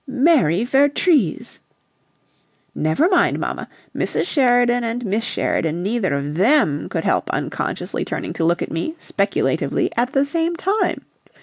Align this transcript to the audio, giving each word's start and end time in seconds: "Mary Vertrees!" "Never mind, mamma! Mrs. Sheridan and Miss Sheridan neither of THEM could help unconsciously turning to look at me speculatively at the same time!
"Mary 0.07 0.63
Vertrees!" 0.63 1.59
"Never 2.73 3.07
mind, 3.07 3.37
mamma! 3.37 3.69
Mrs. 3.95 4.25
Sheridan 4.25 4.83
and 4.83 5.05
Miss 5.05 5.23
Sheridan 5.23 5.83
neither 5.83 6.15
of 6.15 6.33
THEM 6.37 6.89
could 6.89 7.03
help 7.03 7.29
unconsciously 7.29 8.03
turning 8.03 8.33
to 8.33 8.43
look 8.43 8.63
at 8.63 8.71
me 8.71 8.95
speculatively 8.97 9.91
at 9.95 10.13
the 10.13 10.25
same 10.25 10.55
time! 10.55 11.05